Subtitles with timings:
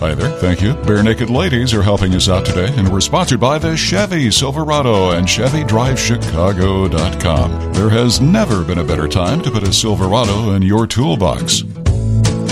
[0.00, 0.30] Hi there.
[0.38, 0.74] Thank you.
[0.74, 5.10] Bare Naked Ladies are helping us out today, and we're sponsored by the Chevy Silverado
[5.10, 7.72] and ChevyDriveChicago.com.
[7.72, 11.64] There has never been a better time to put a Silverado in your toolbox.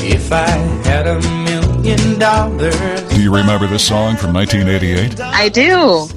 [0.03, 0.49] If I
[0.89, 3.03] had a million dollars.
[3.15, 5.21] Do you remember this song from 1988?
[5.21, 6.09] I do.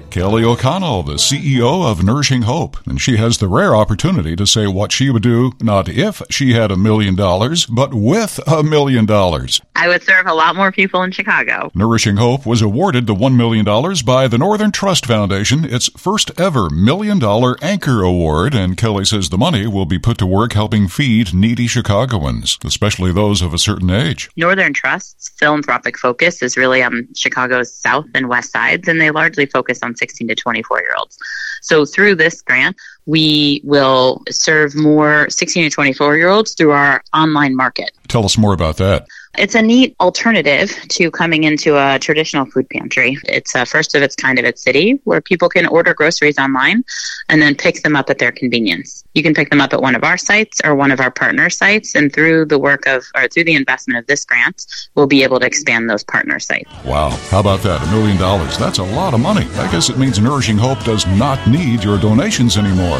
[0.11, 4.67] Kellie O'Connell, the CEO of Nourishing Hope, and she has the rare opportunity to say
[4.67, 9.05] what she would do not if she had a million dollars, but with a million
[9.05, 9.61] dollars.
[9.73, 11.71] I would serve a lot more people in Chicago.
[11.73, 13.63] Nourishing Hope was awarded the $1 million
[14.05, 19.29] by the Northern Trust Foundation, its first ever million dollar anchor award, and Kellie says
[19.29, 23.57] the money will be put to work helping feed needy Chicagoans, especially those of a
[23.57, 24.29] certain age.
[24.35, 29.45] Northern Trust's philanthropic focus is really on Chicago's south and west sides, and they largely
[29.45, 31.17] focus on 16 to 24 year olds.
[31.61, 37.03] So through this grant, we will serve more 16 to 24 year olds through our
[37.13, 37.91] online market.
[38.07, 39.07] Tell us more about that.
[39.37, 43.17] It's a neat alternative to coming into a traditional food pantry.
[43.23, 46.83] It's a first of its kind of its city where people can order groceries online
[47.29, 49.05] and then pick them up at their convenience.
[49.13, 51.49] You can pick them up at one of our sites or one of our partner
[51.49, 55.23] sites, and through the work of or through the investment of this grant, we'll be
[55.23, 56.69] able to expand those partner sites.
[56.83, 57.11] Wow.
[57.29, 57.81] How about that?
[57.81, 58.57] A million dollars.
[58.57, 59.47] That's a lot of money.
[59.55, 62.90] I guess it means Nourishing Hope does not need your donations anymore.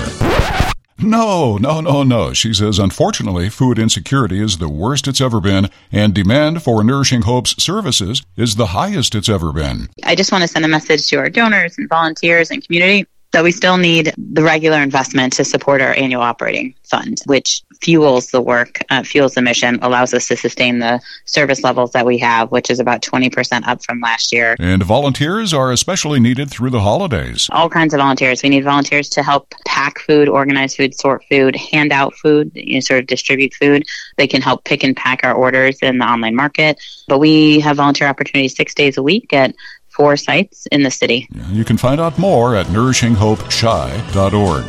[1.04, 2.32] No, no, no, no.
[2.34, 7.24] She says, unfortunately, food insecurity is the worst it's ever been, and demand for Nourishing
[7.24, 9.90] Hope's services is the highest it's ever been.
[10.04, 13.44] I just want to send a message to our donors and volunteers and community that
[13.44, 18.42] we still need the regular investment to support our annual operating fund, which fuels the
[18.42, 22.52] work, uh, fuels the mission, allows us to sustain the service levels that we have,
[22.52, 24.56] which is about 20% up from last year.
[24.60, 27.50] And volunteers are especially needed through the holidays.
[27.52, 28.44] All kinds of volunteers.
[28.44, 32.76] We need volunteers to help pack food, organize food, sort food, hand out food, you
[32.76, 33.84] know, sort of distribute food.
[34.18, 36.80] They can help pick and pack our orders in the online market.
[37.08, 39.56] But we have volunteer opportunities six days a week at
[39.92, 41.28] four sites in the city.
[41.50, 44.66] You can find out more at nourishinghopechi.org.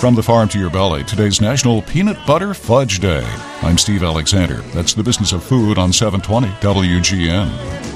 [0.00, 3.24] From the farm to your belly, today's National Peanut Butter Fudge Day.
[3.62, 4.56] I'm Steve Alexander.
[4.74, 7.95] That's the business of food on 720 WGN.